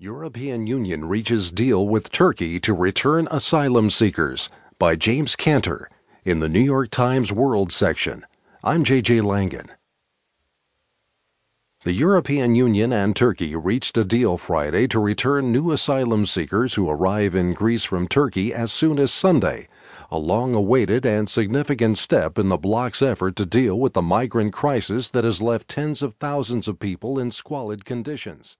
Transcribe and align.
European 0.00 0.64
Union 0.64 1.04
reaches 1.06 1.50
deal 1.50 1.88
with 1.88 2.12
Turkey 2.12 2.60
to 2.60 2.72
return 2.72 3.26
asylum 3.32 3.90
seekers 3.90 4.48
by 4.78 4.94
James 4.94 5.34
Kanter 5.34 5.86
in 6.24 6.38
the 6.38 6.48
New 6.48 6.60
York 6.60 6.90
Times 6.90 7.32
World 7.32 7.72
section. 7.72 8.24
I'm 8.62 8.84
JJ 8.84 9.24
Langan. 9.24 9.72
The 11.82 11.94
European 11.94 12.54
Union 12.54 12.92
and 12.92 13.16
Turkey 13.16 13.56
reached 13.56 13.98
a 13.98 14.04
deal 14.04 14.38
Friday 14.38 14.86
to 14.86 15.00
return 15.00 15.50
new 15.50 15.72
asylum 15.72 16.26
seekers 16.26 16.74
who 16.74 16.88
arrive 16.88 17.34
in 17.34 17.52
Greece 17.52 17.82
from 17.82 18.06
Turkey 18.06 18.54
as 18.54 18.70
soon 18.70 19.00
as 19.00 19.12
Sunday, 19.12 19.66
a 20.12 20.18
long 20.18 20.54
awaited 20.54 21.04
and 21.06 21.28
significant 21.28 21.98
step 21.98 22.38
in 22.38 22.50
the 22.50 22.56
bloc's 22.56 23.02
effort 23.02 23.34
to 23.34 23.44
deal 23.44 23.76
with 23.76 23.94
the 23.94 24.02
migrant 24.02 24.52
crisis 24.52 25.10
that 25.10 25.24
has 25.24 25.42
left 25.42 25.66
tens 25.66 26.02
of 26.02 26.14
thousands 26.14 26.68
of 26.68 26.78
people 26.78 27.18
in 27.18 27.32
squalid 27.32 27.84
conditions. 27.84 28.56